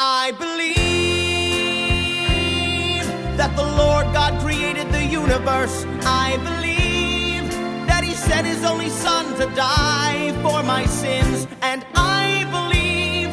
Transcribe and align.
I 0.00 0.30
believe 0.30 0.78
that 3.36 3.56
the 3.56 3.64
Lord 3.64 4.06
God 4.14 4.40
created 4.40 4.92
the 4.92 5.04
universe. 5.04 5.84
I 6.02 6.36
believe 6.36 7.50
that 7.88 8.04
He 8.04 8.14
sent 8.14 8.46
His 8.46 8.64
only 8.64 8.90
Son 8.90 9.34
to 9.40 9.46
die 9.56 10.30
for 10.42 10.62
my 10.62 10.86
sins. 10.86 11.48
And 11.62 11.84
I 11.96 12.46
believe 12.50 13.30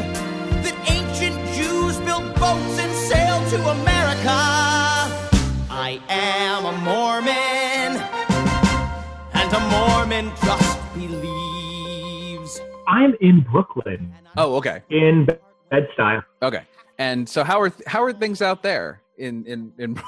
that 0.63 0.75
ancient 0.89 1.37
Jews 1.53 1.97
built 1.99 2.33
boats 2.39 2.79
and 2.79 2.91
sailed 2.95 3.47
to 3.51 3.57
America. 3.69 4.39
I 5.69 6.01
am 6.09 6.65
a 6.65 6.71
Mormon, 6.81 8.01
and 9.33 9.53
a 9.53 9.59
Mormon 9.69 10.31
just 10.43 10.79
believes. 10.95 12.59
I'm 12.87 13.13
in 13.21 13.41
Brooklyn, 13.41 14.13
Oh, 14.37 14.55
okay, 14.55 14.81
in 14.89 15.27
Bed-Stuy. 15.75 16.23
okay. 16.41 16.63
And 16.97 17.27
so 17.27 17.43
how 17.43 17.59
are 17.61 17.71
how 17.87 18.01
are 18.03 18.13
things 18.13 18.41
out 18.41 18.63
there 18.63 19.01
in 19.17 19.45
in 19.45 19.71
in? 19.77 20.01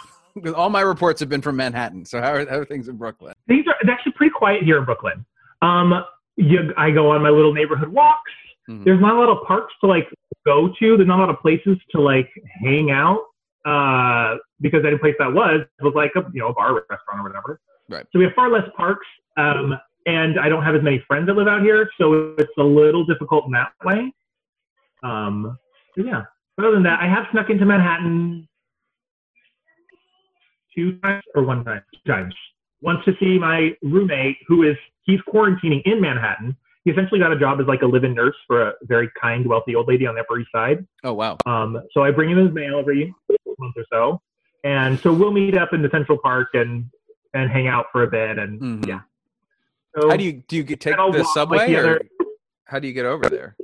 All 0.56 0.70
my 0.70 0.82
reports 0.82 1.20
have 1.20 1.30
been 1.30 1.42
from 1.42 1.56
Manhattan. 1.58 2.06
So 2.06 2.22
how 2.22 2.32
are, 2.34 2.46
how 2.48 2.60
are 2.60 2.66
things 2.66 2.88
in 2.88 2.96
Brooklyn? 2.96 3.34
Things 3.48 3.66
are 3.68 3.76
it's 3.82 3.90
actually 3.90 4.14
pretty 4.14 4.32
quiet 4.34 4.64
here 4.64 4.78
in 4.78 4.86
Brooklyn. 4.86 5.26
Um, 5.62 6.04
you, 6.36 6.74
I 6.78 6.92
go 6.92 7.10
on 7.12 7.24
my 7.24 7.30
little 7.30 7.54
neighborhood 7.54 7.90
walks. 7.90 8.32
Mhm. 8.70 8.86
There's 8.86 9.02
not 9.02 9.16
a 9.16 9.20
lot 9.20 9.30
of 9.30 9.46
parks 9.46 9.74
to 9.82 9.88
like 9.88 10.08
go 10.46 10.70
to. 10.80 10.96
There's 10.96 11.08
not 11.08 11.18
a 11.20 11.24
lot 11.24 11.30
of 11.30 11.40
places 11.40 11.78
to 11.92 12.00
like 12.02 12.30
hang 12.64 12.92
out. 12.92 13.22
Uh, 13.66 14.38
because 14.62 14.86
any 14.86 14.98
place 14.98 15.16
that 15.20 15.34
was 15.34 15.66
was 15.82 15.94
like 15.96 16.12
a 16.16 16.22
you 16.34 16.40
know 16.40 16.50
a 16.50 16.54
bar, 16.54 16.74
restaurant, 16.74 17.20
or 17.20 17.24
whatever. 17.24 17.60
Right. 17.90 18.06
So 18.14 18.20
we 18.20 18.26
have 18.26 18.34
far 18.34 18.50
less 18.50 18.68
parks. 18.78 19.08
Um, 19.36 19.78
and 20.06 20.40
I 20.40 20.48
don't 20.48 20.64
have 20.64 20.74
as 20.76 20.82
many 20.84 21.04
friends 21.06 21.28
that 21.28 21.34
live 21.36 21.48
out 21.48 21.62
here, 21.64 21.90
so 22.00 22.34
it's 22.38 22.52
a 22.58 22.64
little 22.64 23.06
difficult 23.06 23.46
in 23.46 23.52
that 23.52 23.74
way. 23.84 24.14
Um, 25.04 25.58
but 25.96 26.06
yeah. 26.06 26.24
Other 26.60 26.72
than 26.72 26.84
that, 26.84 27.00
I 27.02 27.08
have 27.08 27.26
snuck 27.32 27.50
into 27.50 27.66
Manhattan 27.66 28.48
two 30.76 30.98
times 31.00 31.24
or 31.36 31.44
one 31.44 31.64
time, 31.64 31.82
two 31.94 32.12
times. 32.12 32.34
Once 32.82 33.04
to 33.06 33.14
see 33.20 33.38
my 33.40 33.76
roommate, 33.82 34.38
who 34.48 34.64
is 34.64 34.76
he's 35.04 35.20
quarantining 35.32 35.82
in 35.86 36.00
Manhattan. 36.02 36.56
He 36.84 36.92
essentially 36.92 37.20
got 37.20 37.32
a 37.34 37.40
job 37.40 37.60
as 37.60 37.68
like 37.68 37.82
a 37.82 37.86
live-in 37.86 38.14
nurse 38.14 38.36
for 38.48 38.70
a 38.70 38.74
very 38.84 39.10
kind, 39.22 39.46
wealthy 39.46 39.76
old 39.76 39.88
lady 39.88 40.06
on 40.08 40.16
the 40.16 40.22
Upper 40.22 40.40
East 40.40 40.50
Side. 40.54 40.86
Oh 41.04 41.14
wow. 41.14 41.38
Um, 41.46 41.82
so 41.94 42.04
I 42.04 42.12
bring 42.12 42.30
him 42.30 42.38
his 42.38 42.54
mail 42.54 42.80
every 42.80 43.14
month 43.60 43.74
or 43.76 43.86
so, 43.92 44.22
and 44.64 45.00
so 45.00 45.12
we'll 45.14 45.32
meet 45.32 45.58
up 45.58 45.74
in 45.74 45.82
the 45.82 45.90
Central 45.90 46.18
Park 46.18 46.50
and 46.54 46.86
and 47.34 47.50
hang 47.52 47.68
out 47.68 47.88
for 47.92 48.04
a 48.04 48.08
bit. 48.08 48.38
And 48.40 48.62
Mhm. 48.62 48.88
yeah. 48.88 49.02
So 50.00 50.10
How 50.10 50.16
do 50.16 50.24
you 50.24 50.44
do 50.48 50.56
you 50.56 50.64
get, 50.64 50.80
take 50.80 50.96
the 50.96 51.02
walk 51.04 51.16
like 51.16 51.26
subway 51.34 51.68
the 51.68 51.76
or 51.78 51.86
other- 51.96 52.02
how 52.66 52.80
do 52.80 52.88
you 52.88 52.94
get 52.94 53.06
over 53.06 53.28
there? 53.30 53.56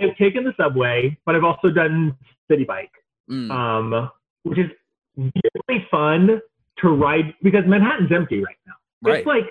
I've 0.00 0.16
taken 0.16 0.44
the 0.44 0.52
subway, 0.56 1.16
but 1.26 1.36
I've 1.36 1.44
also 1.44 1.70
done 1.70 2.16
city 2.50 2.64
bike. 2.64 2.90
Mm. 3.30 3.50
um, 3.50 4.10
which 4.42 4.58
is 4.58 4.70
really 5.16 5.86
fun 5.88 6.40
to 6.78 6.88
ride 6.88 7.34
because 7.42 7.62
Manhattan's 7.66 8.10
empty 8.12 8.42
right 8.42 8.56
now. 8.66 8.72
Right. 9.02 9.18
It's 9.18 9.26
like 9.26 9.44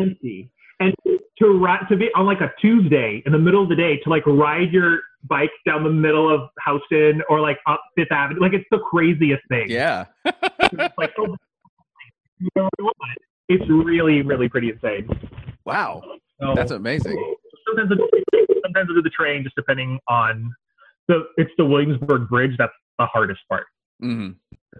empty, 0.00 0.50
and 0.80 0.92
to 1.38 1.46
ride 1.46 1.86
to 1.88 1.96
be 1.96 2.08
on 2.16 2.26
like 2.26 2.40
a 2.40 2.52
Tuesday 2.60 3.22
in 3.24 3.32
the 3.32 3.38
middle 3.38 3.62
of 3.62 3.68
the 3.68 3.76
day 3.76 3.98
to 3.98 4.10
like 4.10 4.26
ride 4.26 4.72
your 4.72 5.00
bike 5.28 5.52
down 5.66 5.84
the 5.84 5.90
middle 5.90 6.34
of 6.34 6.48
Houston 6.66 7.22
or 7.28 7.40
like 7.40 7.58
up 7.68 7.80
Fifth 7.94 8.10
Avenue, 8.10 8.40
like 8.40 8.54
it's 8.54 8.66
the 8.72 8.78
craziest 8.78 9.42
thing. 9.48 9.70
Yeah. 9.70 10.06
It's 10.74 10.96
like 10.96 11.12
oh, 11.18 11.36
you 12.38 12.48
know 12.56 12.68
it's 13.48 13.68
really 13.68 14.22
really 14.22 14.48
pretty 14.48 14.70
insane. 14.70 15.06
Wow. 15.66 16.02
So, 16.40 16.54
That's 16.56 16.70
amazing. 16.70 17.36
Sometimes 17.76 17.90
I, 17.92 18.38
sometimes 18.62 18.88
I 18.90 18.94
do 18.94 19.02
the 19.02 19.10
train 19.10 19.42
just 19.44 19.56
depending 19.56 19.98
on 20.08 20.52
the 21.08 21.24
it's 21.36 21.50
the 21.58 21.64
Williamsburg 21.64 22.28
Bridge 22.28 22.52
that's 22.58 22.72
the 22.98 23.06
hardest 23.06 23.40
part. 23.48 23.66
hmm 24.00 24.30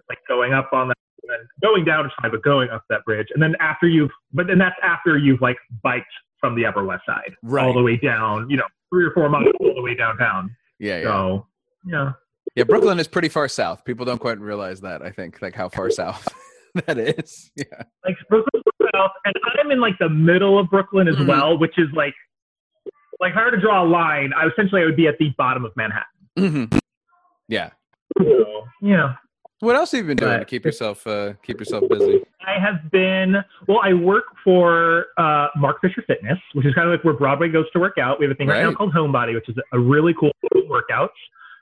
like 0.09 0.19
going 0.27 0.53
up 0.55 0.71
on 0.73 0.89
that 0.89 0.97
and 1.23 1.31
then 1.31 1.47
going 1.62 1.84
down 1.84 2.07
is 2.07 2.12
fine, 2.21 2.31
but 2.31 2.43
going 2.43 2.71
up 2.71 2.83
that 2.89 3.05
bridge. 3.05 3.29
And 3.34 3.43
then 3.43 3.55
after 3.61 3.87
you've 3.87 4.11
but 4.33 4.47
then 4.47 4.59
that's 4.59 4.77
after 4.83 5.19
you've 5.19 5.41
like 5.41 5.56
biked 5.83 6.06
from 6.41 6.55
the 6.56 6.65
upper 6.66 6.83
west 6.84 7.03
side 7.06 7.34
Right. 7.43 7.65
all 7.65 7.72
the 7.72 7.83
way 7.83 7.97
down, 7.97 8.49
you 8.50 8.56
know, 8.56 8.65
three 8.91 9.05
or 9.05 9.12
four 9.12 9.28
miles 9.28 9.47
all 9.61 9.75
the 9.75 9.83
way 9.83 9.95
downtown. 9.95 10.55
Yeah, 10.78 10.99
yeah. 10.99 11.05
So 11.05 11.47
yeah. 11.87 12.12
Yeah, 12.56 12.65
Brooklyn 12.65 12.99
is 12.99 13.06
pretty 13.09 13.28
far 13.28 13.49
south. 13.49 13.84
People 13.84 14.05
don't 14.05 14.19
quite 14.19 14.39
realize 14.41 14.81
that. 14.83 15.00
I 15.03 15.11
think 15.11 15.41
like 15.41 15.55
how 15.55 15.69
far 15.69 15.91
south 15.91 16.27
that 16.87 16.99
is. 16.99 17.50
Yeah. 17.56 17.65
Like 18.05 18.16
Brooklyn's 18.28 18.65
south 18.95 19.12
and 19.25 19.34
I'm 19.61 19.71
in 19.71 19.81
like 19.81 19.99
the 19.99 20.09
middle 20.09 20.59
of 20.59 20.69
Brooklyn 20.71 21.06
as 21.09 21.16
Mhm. 21.16 21.27
well, 21.28 21.59
which 21.59 21.78
is 21.78 21.87
like 21.95 22.15
like 23.21 23.33
if 23.33 23.37
I 23.39 23.45
were 23.45 23.50
to 23.53 23.61
draw 23.61 23.84
a 23.84 23.89
line, 23.89 24.33
I 24.37 24.47
essentially 24.49 24.83
I 24.83 24.84
would 24.84 24.97
be 24.97 25.06
at 25.09 25.19
the 25.19 25.31
bottom 25.39 25.65
of 25.65 25.73
Manhattan. 25.77 26.05
hmm 26.71 26.78
Yeah. 27.49 27.71
So 28.19 28.65
yeah. 28.81 29.15
What 29.61 29.77
else 29.77 29.93
have 29.93 30.00
you 30.00 30.06
been 30.09 30.17
doing 30.17 30.41
to 30.41 30.45
keep 30.45 30.65
yourself 30.65 31.06
uh, 31.06 31.34
keep 31.45 31.61
yourself 31.61 31.84
busy? 31.89 32.21
I 32.45 32.59
have 32.59 32.91
been 32.91 33.37
well. 33.69 33.78
I 33.83 33.93
work 33.93 34.25
for 34.43 35.06
uh, 35.19 35.47
Mark 35.56 35.81
Fisher 35.81 36.03
Fitness, 36.05 36.39
which 36.55 36.67
is 36.67 36.75
kind 36.75 36.89
of 36.89 36.93
like 36.95 37.05
where 37.05 37.15
Broadway 37.15 37.49
goes 37.49 37.67
to 37.72 37.78
work 37.78 37.97
out. 37.97 38.19
We 38.19 38.25
have 38.27 38.33
a 38.33 38.34
thing 38.34 38.49
right, 38.49 38.61
now 38.62 38.69
Right. 38.69 38.77
called 38.77 38.93
Homebody, 38.93 39.34
which 39.34 39.49
is 39.49 39.55
a 39.72 39.78
really 39.78 40.15
cool 40.19 40.33
workout. 40.69 41.12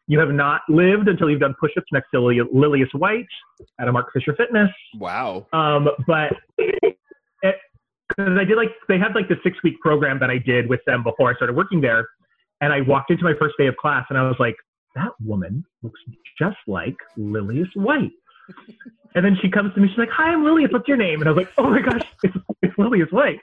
You 0.06 0.18
have 0.18 0.30
not 0.30 0.62
lived 0.70 1.08
until 1.08 1.28
you've 1.30 1.40
done 1.40 1.54
push-ups 1.60 1.86
next 1.92 2.10
to 2.12 2.20
Lillias 2.20 2.88
White 2.94 3.28
at 3.78 3.86
a 3.86 3.92
Mark 3.92 4.12
Fisher 4.14 4.34
Fitness. 4.34 4.70
Wow. 4.98 5.46
Um, 5.52 5.88
but 6.06 6.32
because 8.24 8.38
I 8.38 8.44
did 8.44 8.56
like 8.56 8.70
they 8.88 8.98
had 8.98 9.14
like 9.14 9.28
the 9.28 9.36
six-week 9.42 9.80
program 9.80 10.18
that 10.20 10.30
I 10.30 10.38
did 10.38 10.68
with 10.68 10.80
them 10.86 11.02
before 11.02 11.30
I 11.30 11.34
started 11.34 11.56
working 11.56 11.80
there, 11.80 12.08
and 12.60 12.72
I 12.72 12.80
walked 12.82 13.10
into 13.10 13.24
my 13.24 13.34
first 13.38 13.54
day 13.58 13.66
of 13.66 13.76
class 13.76 14.04
and 14.10 14.18
I 14.18 14.22
was 14.22 14.36
like, 14.38 14.56
that 14.94 15.10
woman 15.24 15.64
looks 15.82 16.00
just 16.38 16.56
like 16.66 16.96
Lillias 17.16 17.68
White. 17.74 18.12
And 19.16 19.24
then 19.24 19.36
she 19.42 19.50
comes 19.50 19.74
to 19.74 19.80
me, 19.80 19.88
she's 19.88 19.98
like, 19.98 20.08
"Hi, 20.12 20.32
I'm 20.32 20.44
Lillias. 20.44 20.70
What's 20.70 20.86
your 20.86 20.96
name?" 20.96 21.18
And 21.20 21.28
I 21.28 21.32
was 21.32 21.38
like, 21.38 21.52
"Oh 21.58 21.68
my 21.68 21.80
gosh, 21.82 22.02
it's, 22.22 22.36
it's 22.62 22.72
Lillias 22.78 23.08
White." 23.10 23.40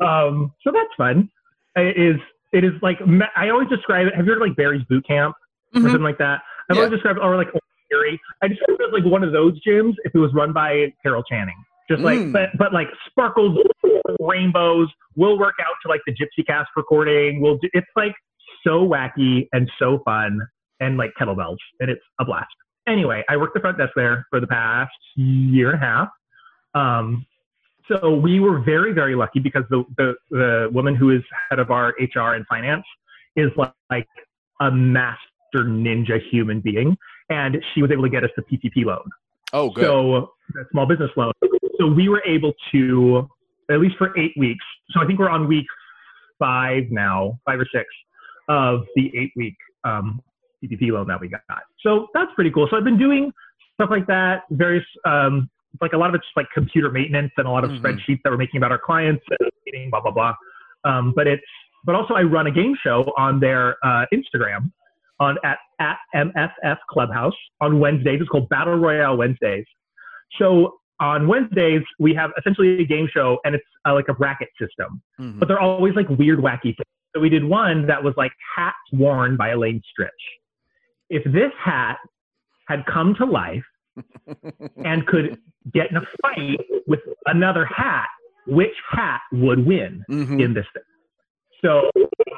Um, 0.00 0.54
so 0.64 0.72
that's 0.72 0.88
fun. 0.96 1.28
It 1.76 1.98
is. 1.98 2.16
It 2.54 2.64
is 2.64 2.72
like 2.80 2.96
I 3.36 3.50
always 3.50 3.68
describe 3.68 4.06
it. 4.06 4.14
Have 4.16 4.24
you 4.24 4.32
heard 4.32 4.40
of 4.40 4.48
like 4.48 4.56
Barry's 4.56 4.82
Boot 4.88 5.06
Camp 5.06 5.34
or 5.74 5.80
Mhm. 5.80 5.84
something 5.84 6.02
like 6.02 6.16
that? 6.16 6.40
I've 6.70 6.76
Yeah. 6.76 6.84
always 6.84 6.92
described 6.92 7.18
it, 7.18 7.22
or 7.22 7.36
like 7.36 7.48
Barry. 7.90 8.18
I 8.42 8.48
describe 8.48 8.78
it 8.80 8.86
as 8.86 8.92
like 8.94 9.04
one 9.04 9.22
of 9.22 9.32
those 9.32 9.60
gyms 9.68 9.92
if 10.06 10.14
it 10.14 10.18
was 10.18 10.32
run 10.32 10.54
by 10.54 10.94
Carol 11.02 11.22
Channing. 11.24 11.62
Just 11.88 12.02
like, 12.02 12.18
Mm. 12.18 12.32
but 12.32 12.50
but 12.58 12.72
like 12.72 12.88
sparkles, 13.08 13.58
rainbows. 14.20 14.88
We'll 15.14 15.38
work 15.38 15.54
out 15.60 15.74
to 15.82 15.88
like 15.88 16.00
the 16.06 16.12
Gypsy 16.12 16.46
Cast 16.46 16.70
recording. 16.76 17.40
We'll. 17.40 17.58
Do, 17.58 17.68
it's 17.72 17.86
like 17.96 18.14
so 18.64 18.86
wacky 18.86 19.48
and 19.52 19.70
so 19.78 20.00
fun 20.04 20.40
and 20.80 20.96
like 20.96 21.12
kettlebells, 21.18 21.58
and 21.80 21.90
it's 21.90 22.02
a 22.20 22.24
blast. 22.24 22.48
Anyway, 22.88 23.24
I 23.28 23.36
worked 23.36 23.54
the 23.54 23.60
front 23.60 23.78
desk 23.78 23.92
there 23.96 24.26
for 24.30 24.40
the 24.40 24.46
past 24.46 24.92
year 25.16 25.72
and 25.72 25.82
a 25.82 25.86
half. 25.86 26.08
Um, 26.74 27.26
so 27.88 28.14
we 28.14 28.40
were 28.40 28.60
very, 28.60 28.92
very 28.92 29.14
lucky 29.14 29.38
because 29.40 29.64
the, 29.70 29.84
the, 29.96 30.14
the 30.30 30.70
woman 30.72 30.94
who 30.94 31.10
is 31.10 31.22
head 31.48 31.58
of 31.58 31.70
our 31.70 31.94
HR 31.98 32.34
and 32.34 32.46
finance 32.46 32.84
is 33.36 33.50
like, 33.56 33.72
like 33.90 34.08
a 34.60 34.70
master 34.70 35.18
ninja 35.56 36.20
human 36.30 36.60
being. 36.60 36.96
And 37.28 37.62
she 37.74 37.82
was 37.82 37.90
able 37.90 38.02
to 38.02 38.08
get 38.08 38.24
us 38.24 38.30
the 38.36 38.42
PPP 38.42 38.84
loan. 38.84 39.08
Oh, 39.52 39.70
good. 39.70 39.84
So 39.84 40.32
the 40.52 40.64
small 40.70 40.86
business 40.86 41.10
loan. 41.16 41.32
So 41.78 41.86
we 41.86 42.08
were 42.08 42.22
able 42.26 42.52
to, 42.72 43.28
at 43.70 43.80
least 43.80 43.96
for 43.96 44.16
eight 44.18 44.32
weeks. 44.36 44.64
So 44.90 45.00
I 45.00 45.06
think 45.06 45.18
we're 45.18 45.28
on 45.30 45.46
week 45.48 45.66
five 46.38 46.84
now, 46.90 47.38
five 47.44 47.58
or 47.60 47.66
six 47.72 47.86
of 48.48 48.84
the 48.94 49.10
eight 49.16 49.32
week 49.36 49.56
um, 49.84 50.20
PPP 50.62 50.90
loan 50.92 51.08
that 51.08 51.20
we 51.20 51.28
got. 51.28 51.40
So 51.80 52.08
that's 52.14 52.30
pretty 52.34 52.50
cool. 52.50 52.66
So 52.70 52.76
I've 52.76 52.84
been 52.84 52.98
doing 52.98 53.32
stuff 53.74 53.90
like 53.90 54.06
that, 54.06 54.44
various, 54.50 54.84
um, 55.04 55.50
like 55.80 55.92
a 55.92 55.98
lot 55.98 56.08
of 56.08 56.14
it's 56.14 56.24
like 56.34 56.46
computer 56.54 56.90
maintenance 56.90 57.32
and 57.36 57.46
a 57.46 57.50
lot 57.50 57.64
of 57.64 57.70
Mhm. 57.70 57.80
spreadsheets 57.80 58.20
that 58.24 58.30
we're 58.30 58.38
making 58.38 58.58
about 58.58 58.72
our 58.72 58.78
clients, 58.78 59.22
and 59.38 59.50
meeting, 59.66 59.90
blah, 59.90 60.00
blah, 60.00 60.10
blah. 60.10 60.34
Um, 60.84 61.12
but 61.14 61.26
it's, 61.26 61.44
but 61.84 61.94
also 61.94 62.14
I 62.14 62.22
run 62.22 62.46
a 62.46 62.50
game 62.50 62.74
show 62.82 63.12
on 63.18 63.38
their 63.40 63.76
uh, 63.84 64.06
Instagram 64.14 64.72
on 65.20 65.36
at, 65.44 65.58
at 65.78 65.98
MFF 66.14 66.78
Clubhouse 66.90 67.34
on 67.60 67.78
Wednesdays. 67.78 68.20
It's 68.20 68.28
called 68.28 68.48
Battle 68.48 68.76
Royale 68.76 69.16
Wednesdays. 69.16 69.66
So 70.38 70.78
on 71.00 71.28
Wednesdays, 71.28 71.82
we 71.98 72.14
have 72.14 72.30
essentially 72.38 72.80
a 72.80 72.84
game 72.86 73.08
show 73.12 73.38
and 73.44 73.54
it's 73.54 73.64
uh, 73.86 73.92
like 73.94 74.08
a 74.08 74.14
bracket 74.14 74.48
system, 74.58 75.02
Mhm. 75.20 75.38
but 75.38 75.48
they're 75.48 75.60
always 75.60 75.94
like 75.94 76.08
weird, 76.08 76.38
wacky 76.38 76.74
things. 76.76 76.86
So 77.14 77.20
we 77.20 77.28
did 77.28 77.44
one 77.44 77.86
that 77.86 78.02
was 78.02 78.14
like 78.16 78.32
hats 78.56 78.76
worn 78.92 79.36
by 79.36 79.50
Elaine 79.50 79.82
Stritch. 79.82 80.08
If 81.10 81.22
this 81.32 81.52
hat 81.62 81.98
had 82.66 82.84
come 82.86 83.14
to 83.16 83.24
life 83.24 83.64
and 84.84 85.06
could 85.06 85.38
get 85.72 85.90
in 85.90 85.96
a 85.96 86.02
fight 86.22 86.60
with 86.86 87.00
another 87.26 87.64
hat, 87.66 88.08
which 88.46 88.74
hat 88.90 89.20
would 89.32 89.64
win 89.66 90.04
Mhm. 90.10 90.40
in 90.42 90.54
this 90.54 90.66
thing? 90.72 90.82
So 91.64 91.90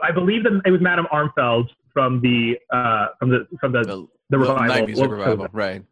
I 0.02 0.10
believe 0.12 0.44
that 0.44 0.62
it 0.64 0.70
was 0.70 0.80
Madame 0.80 1.06
Armfeldt 1.12 1.68
from 1.92 2.20
the 2.20 2.58
uh, 2.72 3.08
from 3.18 3.30
the 3.30 3.46
from 3.60 3.72
the 3.72 3.80
The, 3.80 3.86
the 3.96 4.08
the 4.30 4.38
revival. 4.38 4.66
night 4.66 4.86
music 4.86 5.02
What 5.02 5.10
was 5.10 5.18
revival, 5.18 5.48
right? 5.52 5.82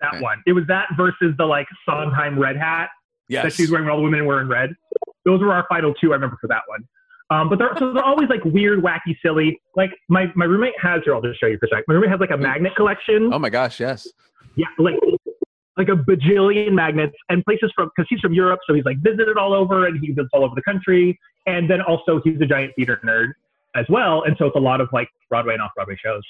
That 0.00 0.14
Okay. 0.14 0.22
one. 0.22 0.42
It 0.46 0.52
was 0.52 0.64
that 0.68 0.86
versus 0.96 1.34
the 1.38 1.44
like 1.46 1.66
Sondheim 1.88 2.38
red 2.38 2.56
hat 2.56 2.90
that 3.30 3.44
Yes. 3.44 3.54
she's 3.54 3.70
wearing. 3.70 3.84
Where 3.86 3.92
all 3.92 3.98
the 3.98 4.04
women 4.04 4.24
were 4.26 4.40
in 4.40 4.48
red. 4.48 4.74
Those 5.24 5.40
were 5.40 5.52
our 5.52 5.66
final 5.68 5.92
two. 5.94 6.12
I 6.12 6.14
remember 6.14 6.36
for 6.40 6.46
that 6.48 6.62
one. 6.66 6.84
Um, 7.30 7.48
but 7.50 7.58
they're 7.58 7.76
so 7.78 7.92
they're 7.92 8.04
always 8.04 8.28
like 8.30 8.42
weird, 8.44 8.80
wacky, 8.82 9.16
silly. 9.22 9.60
Like 9.76 9.90
my 10.08 10.32
my 10.34 10.46
roommate 10.46 10.78
has 10.80 11.02
here. 11.04 11.14
I'll 11.14 11.20
just 11.20 11.38
show 11.40 11.46
you 11.46 11.58
for 11.58 11.66
a 11.66 11.68
sec. 11.68 11.84
My 11.88 11.94
roommate 11.94 12.10
has 12.10 12.20
like 12.20 12.30
a 12.30 12.36
magnet 12.38 12.74
collection. 12.76 13.30
Oh 13.32 13.38
my 13.38 13.50
gosh, 13.50 13.80
yes. 13.80 14.08
Yeah, 14.54 14.66
like 14.78 14.94
like 15.76 15.88
a 15.88 15.92
bajillion 15.92 16.72
magnets 16.72 17.14
and 17.28 17.44
places 17.44 17.70
from 17.76 17.90
because 17.94 18.06
he's 18.08 18.20
from 18.20 18.32
Europe, 18.32 18.60
so 18.66 18.74
he's 18.74 18.84
like 18.84 18.96
visited 18.98 19.36
all 19.36 19.52
over 19.52 19.86
and 19.86 20.00
he 20.00 20.08
visits 20.08 20.30
all 20.32 20.42
over 20.44 20.54
the 20.54 20.62
country. 20.62 21.18
And 21.46 21.68
then 21.70 21.80
also 21.82 22.20
he's 22.24 22.40
a 22.40 22.46
giant 22.46 22.72
theater 22.76 22.98
nerd 23.04 23.32
as 23.76 23.84
well, 23.90 24.22
and 24.22 24.34
so 24.38 24.46
it's 24.46 24.56
a 24.56 24.60
lot 24.60 24.80
of 24.80 24.88
like 24.92 25.08
Broadway 25.28 25.52
and 25.52 25.62
off 25.62 25.72
Broadway 25.76 25.96
shows. 26.02 26.22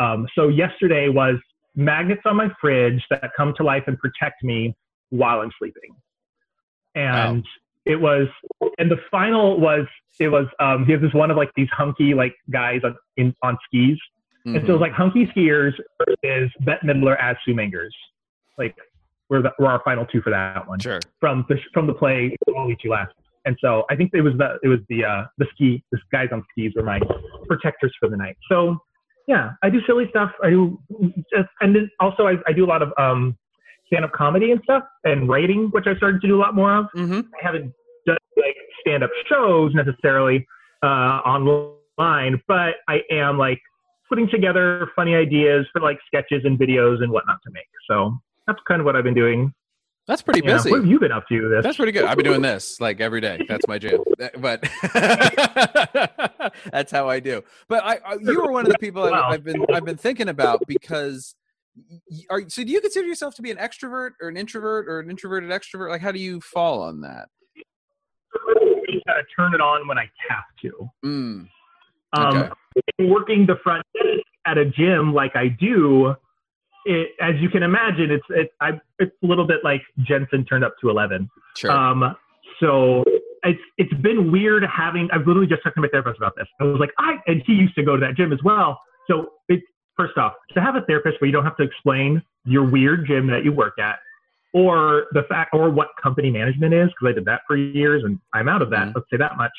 Um, 0.00 0.26
so 0.36 0.48
yesterday 0.48 1.08
was 1.08 1.36
magnets 1.76 2.22
on 2.24 2.36
my 2.36 2.48
fridge 2.60 3.02
that 3.10 3.30
come 3.36 3.54
to 3.56 3.64
life 3.64 3.84
and 3.86 3.98
protect 3.98 4.42
me 4.42 4.74
while 5.10 5.40
I'm 5.40 5.50
sleeping. 5.58 5.94
And 6.94 7.44
it 7.84 7.96
was, 7.96 8.28
and 8.78 8.90
the 8.90 8.98
final 9.10 9.60
was, 9.60 9.86
it 10.20 10.28
was, 10.28 10.46
um, 10.60 10.86
he 10.86 10.92
has 10.92 11.00
this 11.00 11.12
one 11.12 11.30
of 11.30 11.36
like 11.36 11.50
these 11.56 11.68
hunky 11.72 12.14
like 12.14 12.34
guys 12.50 12.80
on, 12.84 12.94
in, 13.16 13.34
on 13.42 13.58
skis. 13.66 13.98
And 14.46 14.60
so 14.66 14.68
it 14.68 14.72
was 14.72 14.80
like 14.82 14.92
hunky 14.92 15.26
skiers 15.34 15.72
is 16.22 16.50
Bette 16.60 16.86
Midler 16.86 17.16
as 17.18 17.34
Sue 17.46 17.54
Mengers. 17.54 17.88
Like, 18.58 18.76
we're, 19.30 19.40
the, 19.40 19.52
we're 19.58 19.68
our 19.68 19.80
final 19.84 20.04
two 20.04 20.20
for 20.20 20.28
that 20.30 20.68
one 20.68 20.78
Sure. 20.80 21.00
from 21.18 21.46
the 21.48 21.56
from 21.72 21.86
the 21.86 21.94
play 21.94 22.36
I'll 22.54 22.70
Eat 22.70 22.78
You 22.84 22.90
Last. 22.90 23.14
And 23.46 23.56
so 23.60 23.84
I 23.88 23.96
think 23.96 24.10
it 24.12 24.20
was 24.20 24.34
the 24.36 24.58
it 24.62 24.68
was 24.68 24.80
the 24.90 25.02
uh, 25.04 25.24
the 25.38 25.46
ski 25.54 25.82
the 25.92 25.98
guys 26.12 26.28
on 26.30 26.44
skis 26.50 26.72
were 26.76 26.82
my 26.82 27.00
protectors 27.48 27.94
for 27.98 28.10
the 28.10 28.18
night. 28.18 28.36
So 28.50 28.76
yeah, 29.26 29.52
I 29.62 29.70
do 29.70 29.80
silly 29.86 30.06
stuff. 30.10 30.30
I 30.42 30.50
do 30.50 30.78
just, 31.32 31.48
and 31.60 31.74
then 31.74 31.90
also 32.00 32.26
I, 32.26 32.34
I 32.46 32.52
do 32.52 32.64
a 32.64 32.68
lot 32.68 32.82
of 32.82 32.92
um, 32.98 33.36
stand 33.86 34.04
up 34.04 34.12
comedy 34.12 34.50
and 34.50 34.60
stuff 34.64 34.84
and 35.04 35.28
writing, 35.28 35.68
which 35.72 35.86
I 35.86 35.96
started 35.96 36.20
to 36.20 36.28
do 36.28 36.36
a 36.36 36.40
lot 36.40 36.54
more 36.54 36.76
of. 36.76 36.86
hmm 36.92 37.20
I 37.20 37.44
haven't 37.44 37.72
done 38.06 38.16
like 38.36 38.56
stand 38.80 39.02
up 39.02 39.10
shows 39.28 39.72
necessarily 39.74 40.46
uh, 40.82 41.20
online, 41.24 42.40
but 42.46 42.74
I 42.88 43.00
am 43.10 43.38
like 43.38 43.60
putting 44.08 44.28
together 44.28 44.90
funny 44.94 45.14
ideas 45.14 45.66
for 45.72 45.80
like 45.80 45.98
sketches 46.06 46.42
and 46.44 46.58
videos 46.58 47.02
and 47.02 47.10
whatnot 47.10 47.38
to 47.44 47.50
make. 47.52 47.68
So 47.88 48.18
that's 48.46 48.58
kind 48.68 48.80
of 48.80 48.84
what 48.84 48.96
I've 48.96 49.04
been 49.04 49.14
doing. 49.14 49.52
That's 50.06 50.20
pretty 50.22 50.40
Yeah. 50.44 50.54
busy. 50.56 50.70
What 50.70 50.80
have 50.80 50.86
you 50.86 51.00
been 51.00 51.12
up 51.12 51.26
to 51.28 51.48
this? 51.48 51.62
That's 51.62 51.76
pretty 51.76 51.92
good. 51.92 52.04
I've 52.04 52.16
been 52.16 52.24
doing 52.26 52.42
this 52.42 52.78
like 52.80 53.00
every 53.00 53.20
day. 53.22 53.44
That's 53.48 53.66
my 53.66 53.78
jam. 53.78 54.00
But 54.38 54.62
that's 56.72 56.92
how 56.92 57.08
I 57.08 57.20
do. 57.20 57.42
But 57.68 57.84
I, 57.84 57.98
I 58.04 58.14
you 58.20 58.42
were 58.42 58.52
one 58.52 58.66
of 58.66 58.72
the 58.72 58.78
people 58.78 59.02
Wow. 59.02 59.12
I, 59.30 59.34
I've 59.34 59.44
been 59.44 59.64
I've 59.72 59.84
been 59.84 59.96
thinking 59.96 60.28
about 60.28 60.60
because 60.66 61.34
are 62.30 62.42
so 62.48 62.62
do 62.64 62.70
you 62.70 62.80
consider 62.82 63.06
yourself 63.06 63.34
to 63.36 63.42
be 63.42 63.50
an 63.50 63.56
extrovert 63.56 64.10
or 64.20 64.28
an 64.28 64.36
introvert 64.36 64.86
or 64.88 65.00
an 65.00 65.08
introverted 65.10 65.48
extrovert? 65.50 65.88
Like 65.90 66.02
how 66.02 66.12
do 66.12 66.18
you 66.20 66.40
fall 66.40 66.82
on 66.82 67.00
that? 67.00 67.28
gotta 69.06 69.22
turn 69.36 69.54
it 69.54 69.60
on 69.60 69.86
when 69.88 69.98
I 69.98 70.08
have 70.28 70.44
to. 70.62 70.90
Mm, 71.04 71.48
Um, 72.14 72.50
Working 72.98 73.44
the 73.46 73.56
front 73.62 73.84
desk 73.94 74.22
at 74.46 74.56
a 74.58 74.64
gym 74.66 75.12
like 75.12 75.36
I 75.36 75.48
do, 75.48 76.14
it, 76.84 77.10
as 77.20 77.34
you 77.40 77.48
can 77.48 77.62
imagine, 77.62 78.10
it's 78.10 78.24
it, 78.30 78.52
I, 78.60 78.80
it's 78.98 79.14
a 79.22 79.26
little 79.26 79.46
bit 79.46 79.58
like 79.64 79.82
Jensen 80.00 80.44
turned 80.44 80.64
up 80.64 80.74
to 80.80 80.90
eleven. 80.90 81.28
sure. 81.56 81.70
Um, 81.70 82.16
so 82.60 83.04
it's 83.42 83.60
it's 83.78 83.94
been 83.94 84.30
weird 84.30 84.64
having. 84.64 85.08
I've 85.12 85.26
literally 85.26 85.46
just 85.46 85.62
talked 85.62 85.76
to 85.76 85.82
my 85.82 85.88
therapist 85.88 86.18
about 86.18 86.34
this. 86.36 86.46
I 86.60 86.64
was 86.64 86.80
like, 86.80 86.90
I 86.98 87.16
and 87.26 87.42
he 87.46 87.54
used 87.54 87.74
to 87.76 87.82
go 87.82 87.96
to 87.96 88.00
that 88.00 88.16
gym 88.16 88.32
as 88.32 88.42
well. 88.42 88.80
So 89.08 89.32
it's 89.48 89.64
first 89.96 90.16
off 90.18 90.34
to 90.54 90.60
have 90.60 90.76
a 90.76 90.82
therapist 90.82 91.20
where 91.20 91.26
you 91.26 91.32
don't 91.32 91.44
have 91.44 91.56
to 91.56 91.62
explain 91.62 92.22
your 92.44 92.68
weird 92.68 93.06
gym 93.06 93.26
that 93.28 93.44
you 93.44 93.52
work 93.52 93.78
at, 93.78 93.98
or 94.52 95.06
the 95.12 95.22
fact 95.28 95.54
or 95.54 95.70
what 95.70 95.88
company 96.02 96.30
management 96.30 96.74
is 96.74 96.88
because 96.88 97.12
I 97.12 97.12
did 97.12 97.24
that 97.26 97.42
for 97.46 97.56
years 97.56 98.02
and 98.04 98.18
I'm 98.32 98.48
out 98.48 98.62
of 98.62 98.70
that. 98.70 98.88
Mhm. 98.88 98.94
Let's 98.94 99.10
say 99.10 99.16
that 99.16 99.36
much. 99.36 99.52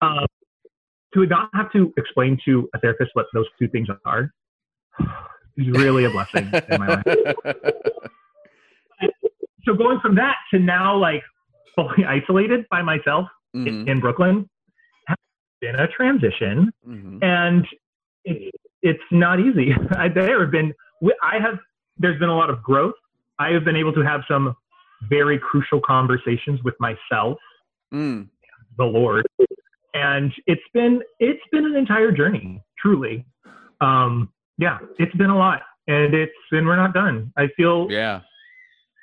Um, 0.00 0.26
to 1.14 1.26
not 1.26 1.48
have 1.54 1.70
to 1.72 1.92
explain 1.96 2.36
to 2.44 2.68
a 2.74 2.80
therapist 2.80 3.12
what 3.14 3.26
those 3.32 3.46
two 3.58 3.68
things 3.68 3.86
are 4.04 4.32
is 5.56 5.68
really 5.70 6.04
a 6.04 6.10
blessing 6.10 6.50
in 6.68 6.80
my 6.80 6.88
life 6.88 7.04
so 9.64 9.74
going 9.74 9.98
from 10.00 10.14
that 10.14 10.36
to 10.52 10.58
now 10.58 10.96
like 10.96 11.22
fully 11.74 12.04
isolated 12.06 12.64
by 12.70 12.82
myself 12.82 13.28
Mhm, 13.54 13.66
in, 13.68 13.88
in 13.88 14.00
Brooklyn 14.00 14.50
has 15.06 15.16
been 15.60 15.76
a 15.76 15.86
transition 15.86 16.72
mhm. 16.84 17.22
and 17.22 17.64
it's, 18.24 18.56
it's 18.82 19.02
not 19.12 19.38
easy. 19.38 19.72
I, 19.96 20.08
there 20.08 20.40
have 20.40 20.50
been, 20.50 20.74
I 21.22 21.38
have, 21.38 21.58
there's 21.96 22.18
been 22.18 22.28
a 22.30 22.36
lot 22.36 22.50
of 22.50 22.62
growth. 22.64 22.94
I 23.38 23.50
have 23.50 23.64
been 23.64 23.76
able 23.76 23.92
to 23.92 24.00
have 24.02 24.22
some 24.26 24.56
very 25.08 25.38
crucial 25.38 25.80
conversations 25.80 26.60
with 26.64 26.74
myself, 26.80 27.38
Mm, 27.92 28.28
the 28.76 28.84
Lord, 28.84 29.24
and 29.92 30.32
it's 30.48 30.62
been, 30.72 31.00
it's 31.20 31.42
been 31.52 31.64
an 31.64 31.76
entire 31.76 32.10
journey, 32.10 32.60
truly. 32.76 33.24
Um, 33.80 34.30
yeah, 34.58 34.78
it's 34.98 35.14
been 35.16 35.30
a 35.30 35.36
lot 35.36 35.62
and 35.86 36.14
it's, 36.14 36.32
and 36.52 36.66
we're 36.66 36.76
not 36.76 36.94
done. 36.94 37.32
I 37.36 37.48
feel 37.56 37.86
yeah. 37.90 38.20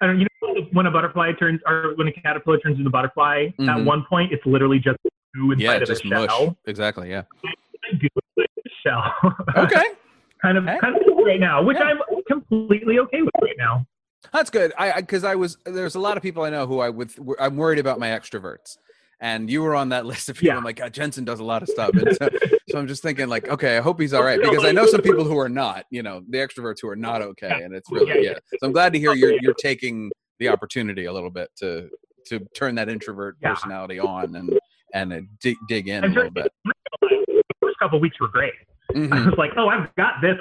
I 0.01 0.07
don't, 0.07 0.19
you 0.19 0.25
know, 0.41 0.65
when 0.73 0.87
a 0.87 0.91
butterfly 0.91 1.31
turns, 1.39 1.59
or 1.67 1.93
when 1.95 2.07
a 2.07 2.11
caterpillar 2.11 2.57
turns 2.59 2.77
into 2.77 2.87
a 2.87 2.91
butterfly, 2.91 3.47
at 3.47 3.53
Mhm. 3.59 3.85
one 3.85 4.03
point 4.09 4.33
it's 4.33 4.43
literally 4.47 4.79
just 4.79 4.97
goo 5.35 5.51
inside 5.51 5.63
Yeah, 5.63 5.73
of 5.73 5.87
just 5.87 6.03
a 6.03 6.07
mush. 6.07 6.29
shell. 6.29 6.57
Exactly. 6.65 7.09
Yeah. 7.11 7.23
I 7.45 7.95
do 7.99 8.07
like 8.37 8.49
the 8.55 8.69
shell. 8.83 9.13
Okay. 9.57 9.83
kind 10.41 10.57
of, 10.57 10.65
Hey. 10.65 10.79
kind 10.79 10.95
of 10.95 11.01
right 11.23 11.39
now, 11.39 11.61
which 11.61 11.77
Yeah. 11.77 11.83
I'm 11.93 11.99
completely 12.27 12.97
okay 12.99 13.21
with 13.21 13.29
right 13.43 13.55
now. 13.59 13.85
That's 14.33 14.49
good. 14.49 14.73
I 14.77 15.01
because 15.01 15.23
I, 15.23 15.35
was 15.35 15.57
there's 15.65 15.93
a 15.95 15.99
lot 15.99 16.17
of 16.17 16.23
people 16.23 16.43
I 16.43 16.49
know 16.49 16.65
who 16.65 16.79
I 16.79 16.89
would 16.89 17.11
I'm 17.39 17.57
worried 17.57 17.79
about 17.79 17.99
my 17.99 18.07
extroverts, 18.09 18.77
and 19.21 19.49
you 19.49 19.61
were 19.61 19.75
on 19.75 19.89
that 19.89 20.05
list 20.11 20.27
of 20.29 20.35
people. 20.35 20.47
Yeah. 20.53 20.57
I'm 20.57 20.63
like, 20.63 20.77
God, 20.77 20.93
Jensen 20.93 21.23
does 21.23 21.39
a 21.39 21.43
lot 21.43 21.61
of 21.61 21.69
stuff, 21.69 21.91
and 21.93 22.15
so, 22.17 22.27
so 22.69 22.79
I'm 22.79 22.87
just 22.87 23.01
thinking 23.03 23.29
like, 23.29 23.47
okay, 23.47 23.77
I 23.77 23.81
hope 23.81 23.99
he's 24.01 24.13
all 24.13 24.23
right 24.23 24.41
because 24.41 24.65
I 24.65 24.71
know 24.71 24.85
some 24.87 25.01
people 25.01 25.23
who 25.23 25.37
are 25.39 25.49
not, 25.49 25.85
you 25.91 26.03
know, 26.03 26.21
the 26.27 26.39
extroverts 26.39 26.81
who 26.81 26.89
are 26.89 26.95
not 26.95 27.21
okay, 27.21 27.61
and 27.63 27.73
it's 27.73 27.89
really 27.91 28.23
Yeah. 28.23 28.33
So 28.59 28.65
I'm 28.67 28.71
glad 28.73 28.91
to 28.93 28.99
hear 28.99 29.13
you're 29.13 29.37
you're 29.41 29.53
taking 29.53 30.11
the 30.39 30.49
opportunity 30.49 31.05
a 31.05 31.13
little 31.13 31.29
bit 31.29 31.49
to 31.57 31.89
to 32.27 32.39
turn 32.55 32.75
that 32.75 32.89
introvert 32.89 33.39
personality 33.41 33.99
on 33.99 34.35
and 34.35 34.59
and 34.93 35.13
uh, 35.13 35.19
dig 35.41 35.55
dig 35.69 35.87
in 35.87 36.03
a 36.03 36.07
little 36.07 36.31
bit. 36.31 36.51
The 37.01 37.43
first 37.61 37.77
couple 37.79 37.99
weeks 37.99 38.19
were 38.19 38.27
great. 38.27 38.53
I 38.89 38.93
Mhm. 38.93 39.25
was 39.27 39.37
like, 39.37 39.51
oh, 39.55 39.69
I've 39.69 39.93
got 39.95 40.15
this. 40.21 40.37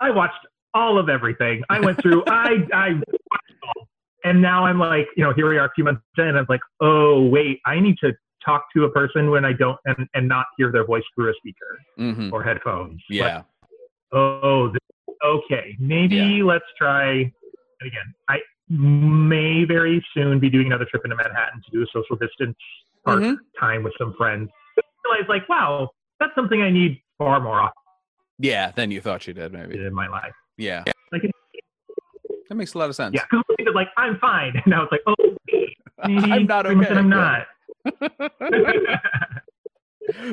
I 0.00 0.10
watched 0.10 0.46
all 0.74 0.98
of 0.98 1.08
everything. 1.08 1.62
I 1.68 1.80
went 1.80 2.00
through, 2.00 2.22
I, 2.26 2.66
I 2.72 2.92
watched 2.92 3.52
all. 3.76 3.87
And 4.28 4.42
now 4.42 4.66
I'm 4.66 4.78
like, 4.78 5.06
you 5.16 5.24
know, 5.24 5.32
here 5.32 5.48
we 5.48 5.56
are 5.56 5.64
a 5.64 5.70
few 5.74 5.84
months 5.84 6.02
in. 6.18 6.36
I'm 6.36 6.44
like, 6.50 6.60
oh, 6.80 7.26
wait, 7.28 7.60
I 7.64 7.80
need 7.80 7.96
to 8.02 8.12
talk 8.44 8.66
to 8.76 8.84
a 8.84 8.90
person 8.90 9.30
when 9.30 9.44
I 9.46 9.54
don't, 9.54 9.78
and, 9.86 10.06
and 10.14 10.28
not 10.28 10.44
hear 10.58 10.70
their 10.70 10.84
voice 10.84 11.02
through 11.14 11.30
a 11.30 11.34
speaker 11.38 11.78
Mhm. 11.98 12.30
or 12.30 12.42
headphones. 12.42 13.00
Like, 13.08 13.16
Yeah. 13.18 13.42
oh, 14.12 14.70
okay, 15.24 15.76
maybe 15.80 16.42
let's 16.42 16.66
try 16.76 17.32
again. 17.80 18.14
I 18.28 18.40
may 18.68 19.64
very 19.64 20.04
soon 20.12 20.38
be 20.38 20.50
doing 20.50 20.66
another 20.66 20.84
trip 20.84 21.04
into 21.04 21.16
Manhattan 21.16 21.62
to 21.64 21.70
do 21.70 21.82
a 21.82 21.86
social 21.86 22.16
distance 22.16 22.56
park 23.06 23.20
Mhm. 23.22 23.38
time 23.58 23.82
with 23.82 23.94
some 23.96 24.12
friends. 24.12 24.50
I 24.76 24.82
realized, 25.06 25.30
like, 25.30 25.48
wow, 25.48 25.88
that's 26.20 26.34
something 26.34 26.60
I 26.60 26.70
need 26.70 27.00
far 27.16 27.40
more 27.40 27.60
often 27.62 27.82
Yeah. 28.38 28.72
than 28.72 28.90
you 28.90 29.00
thought 29.00 29.26
you 29.26 29.32
did 29.32 29.52
maybe. 29.52 29.82
in 29.82 29.94
my 29.94 30.06
life. 30.06 30.34
Yeah. 30.58 30.84
Like, 31.12 31.22
That 32.48 32.54
makes 32.54 32.74
a 32.74 32.78
lot 32.78 32.88
of 32.88 32.96
sense. 32.96 33.14
yeah, 33.14 33.24
because 33.30 33.44
like 33.74 33.88
I'm 33.96 34.18
fine, 34.18 34.54
and 34.64 34.74
I 34.74 34.78
was 34.78 34.88
like, 34.90 35.02
oh, 35.06 35.14
maybe 36.06 36.32
I'm 36.32 36.46
not 36.46 36.66
okay. 36.66 36.88
I'm 36.88 37.08
not. 37.08 37.46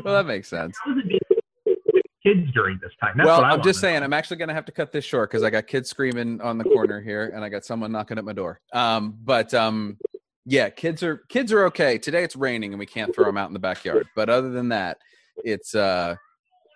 well, 0.03 0.13
that 0.13 0.25
makes 0.25 0.47
sense. 0.47 0.77
How 0.83 0.93
does 0.93 1.03
it 1.03 1.09
be 1.09 1.19
with 1.65 2.05
kids 2.23 2.51
during 2.53 2.79
this 2.81 2.91
time? 3.01 3.15
That's 3.17 3.27
well, 3.27 3.43
I'm 3.43 3.61
just 3.61 3.81
saying, 3.81 4.01
I'm 4.01 4.13
actually 4.13 4.37
going 4.37 4.47
to 4.47 4.53
have 4.53 4.65
to 4.65 4.71
cut 4.71 4.91
this 4.91 5.03
short 5.03 5.29
because 5.29 5.43
I 5.43 5.49
got 5.49 5.67
kids 5.67 5.89
screaming 5.89 6.39
on 6.41 6.57
the 6.57 6.63
corner 6.63 7.01
here, 7.01 7.31
and 7.35 7.43
I 7.43 7.49
got 7.49 7.65
someone 7.65 7.91
knocking 7.91 8.17
at 8.17 8.23
my 8.23 8.33
door. 8.33 8.61
Um, 8.73 9.17
but 9.23 9.53
um, 9.53 9.97
yeah, 10.45 10.69
kids 10.69 11.03
are 11.03 11.17
kids 11.29 11.51
are 11.51 11.65
okay. 11.65 11.97
Today 11.97 12.23
it's 12.23 12.35
raining 12.35 12.71
and 12.71 12.79
we 12.79 12.85
can't 12.85 13.13
throw 13.13 13.25
them 13.25 13.37
out 13.37 13.49
in 13.49 13.53
the 13.53 13.59
backyard. 13.59 14.07
But 14.15 14.29
other 14.29 14.51
than 14.51 14.69
that, 14.69 14.97
it's 15.43 15.75
uh, 15.75 16.15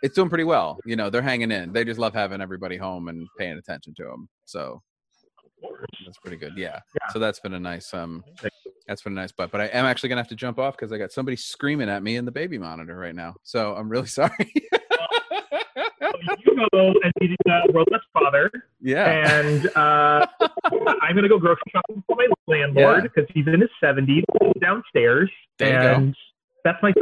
it's 0.03 0.15
doing 0.15 0.29
pretty 0.29 0.43
well. 0.43 0.79
You 0.85 0.97
know, 0.97 1.09
they're 1.09 1.21
hanging 1.21 1.51
in. 1.51 1.71
They 1.71 1.85
just 1.85 1.99
love 1.99 2.13
having 2.13 2.41
everybody 2.41 2.75
home 2.75 3.07
and 3.07 3.27
paying 3.37 3.57
attention 3.57 3.93
to 3.95 4.03
them. 4.03 4.27
So. 4.45 4.81
That's 6.05 6.17
pretty 6.19 6.37
good. 6.37 6.53
Yeah. 6.57 6.79
Yeah. 6.95 7.07
So 7.11 7.19
that's 7.19 7.39
been 7.39 7.53
a 7.53 7.59
nice 7.59 7.93
um, 7.93 8.23
that's 8.87 9.01
been 9.03 9.13
a 9.13 9.15
nice 9.15 9.31
but. 9.31 9.51
But 9.51 9.61
I 9.61 9.65
am 9.65 9.85
actually 9.85 10.09
gonna 10.09 10.21
have 10.21 10.29
to 10.29 10.35
jump 10.35 10.59
off 10.59 10.75
because 10.75 10.91
I 10.91 10.97
got 10.97 11.11
somebody 11.11 11.35
screaming 11.37 11.89
at 11.89 12.01
me 12.03 12.15
in 12.15 12.25
the 12.25 12.31
baby 12.31 12.57
monitor 12.57 12.95
right 12.97 13.15
now. 13.15 13.35
So 13.43 13.75
I'm 13.75 13.89
really 13.89 14.07
sorry. 14.19 14.31
you 16.45 16.67
go 16.71 16.93
and 17.03 17.13
be 17.19 17.35
the 17.45 17.71
worldless 17.73 18.01
father. 18.13 18.51
yeah. 18.81 19.39
and 19.39 19.67
uh, 19.75 20.25
I'm 21.01 21.15
gonna 21.15 21.29
go 21.29 21.39
grocery 21.39 21.61
shopping 21.71 22.03
for 22.07 22.15
my 22.15 22.27
landlord 22.47 22.97
Yeah. 22.97 23.01
because 23.01 23.25
he's 23.33 23.47
in 23.47 23.61
his 23.61 23.69
70s 23.83 24.23
downstairs, 24.61 25.29
There 25.57 25.93
and 25.93 26.15
that's 26.65 26.77
my 26.83 26.93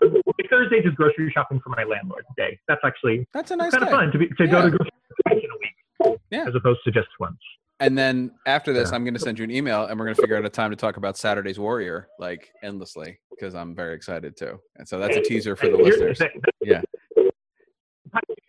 Thursdays 0.50 0.86
is 0.86 0.94
grocery 0.94 1.32
shopping 1.34 1.60
for 1.64 1.70
my 1.70 1.84
landlord 1.84 2.26
day. 2.38 2.60
That's 2.68 2.82
actually 2.86 3.28
That's 3.34 3.52
a 3.52 3.56
nice 3.56 3.72
kind 3.72 3.84
of 3.84 3.90
fun 3.90 4.12
to 4.12 4.18
be 4.18 4.28
to 4.28 4.48
go 4.48 4.62
to 4.62 4.70
grocery 4.70 4.92
shopping 5.28 5.42
in 5.44 5.50
a 5.50 6.10
week, 6.12 6.20
Yeah. 6.32 6.46
as 6.48 6.56
opposed 6.56 6.80
to 6.86 6.92
just 6.92 7.08
once. 7.20 7.38
And 7.80 7.98
then 7.98 8.32
after 8.48 8.74
this, 8.74 8.90
Yeah. 8.90 8.96
I'm 8.96 9.04
going 9.04 9.14
to 9.14 9.20
send 9.20 9.38
you 9.38 9.44
an 9.44 9.52
email, 9.52 9.86
and 9.86 10.00
we're 10.00 10.06
going 10.06 10.16
to 10.16 10.22
figure 10.22 10.36
out 10.36 10.46
a 10.46 10.50
time 10.50 10.72
to 10.72 10.76
talk 10.76 10.98
about 10.98 11.16
Saturday's 11.18 11.60
Warrior 11.60 12.08
like 12.20 12.52
endlessly. 12.64 13.20
because 13.32 13.54
I'm 13.54 13.76
very 13.76 13.96
excited 13.96 14.36
too. 14.36 14.60
And 14.78 14.88
so 14.88 14.98
that's 15.00 15.16
a 15.16 15.22
teaser 15.22 15.56
for 15.56 15.68
the 15.70 15.78
listeners. 15.78 16.20
Yeah. 16.62 16.82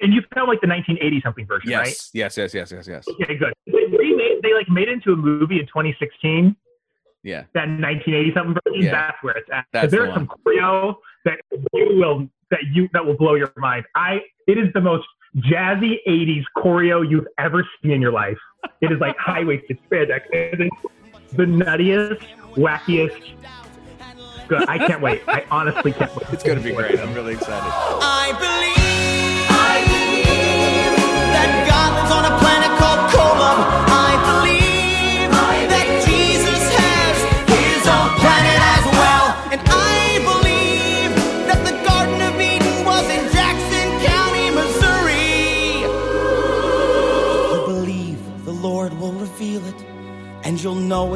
And 0.00 0.14
you 0.14 0.22
found 0.34 0.48
like 0.48 0.60
the 0.60 0.68
1980 0.68 1.20
something 1.22 1.46
version, 1.46 1.72
right? 1.72 1.88
Yes, 1.88 2.10
yes, 2.14 2.36
yes, 2.36 2.54
yes, 2.54 2.70
yes, 2.72 2.86
yes. 2.88 3.04
Okay, 3.20 3.36
good. 3.36 3.52
They 3.66 3.84
remade, 3.90 4.40
they 4.42 4.54
like 4.54 4.68
made 4.68 4.88
it 4.88 4.92
into 4.92 5.12
a 5.12 5.16
movie 5.16 5.58
in 5.58 5.66
2016. 5.66 6.56
Yeah. 7.24 7.42
That 7.54 7.68
1980 7.68 8.32
something 8.34 8.56
version. 8.64 8.82
Yeah. 8.86 8.90
That's 8.92 9.16
where 9.22 9.36
it's 9.36 9.48
at. 9.52 9.66
That's 9.72 9.90
There's 9.90 10.08
the 10.08 10.14
some 10.14 10.28
choreo 10.28 10.94
that 11.24 11.38
you 11.74 11.88
will 11.98 12.28
that 12.50 12.60
you 12.72 12.88
that 12.92 13.04
will 13.04 13.16
blow 13.16 13.34
your 13.34 13.52
mind. 13.56 13.84
I 13.96 14.20
it 14.46 14.56
is 14.56 14.72
the 14.72 14.80
most 14.80 15.06
jazzy 15.36 15.96
80s 16.08 16.44
choreo 16.56 17.08
you've 17.08 17.26
ever 17.38 17.66
seen 17.82 17.90
in 17.90 18.00
your 18.00 18.12
life. 18.12 18.38
It 18.80 18.92
is 18.92 19.00
like 19.00 19.16
high 19.16 19.44
waisted 19.44 19.78
spandex. 19.90 20.20
It 20.32 20.60
is 20.60 20.70
the 21.32 21.44
nuttiest, 21.44 22.22
wackiest. 22.54 23.34
Good. 24.48 24.68
I 24.68 24.78
can't 24.78 25.02
wait. 25.02 25.22
I 25.28 25.44
honestly 25.50 25.92
can't 25.92 26.14
wait. 26.16 26.26
It's 26.32 26.42
gonna 26.42 26.60
be 26.60 26.72
great. 26.72 26.98
I'm 26.98 27.12
really 27.14 27.34
excited. 27.34 27.70
I 27.70 28.32
believe, 28.38 28.77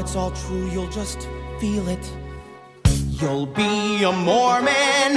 it's 0.03 0.17
all 0.17 0.33
true. 0.33 0.69
You'll 0.71 0.91
just 0.91 1.29
feel 1.61 1.87
it. 1.89 2.05
You'll 3.21 3.47
be 3.47 4.03
a 4.03 4.11
Mormon. 4.11 5.13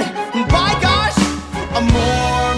By 0.48 0.78
gosh, 0.80 1.18
a 1.74 1.80
Mormon. 1.80 2.55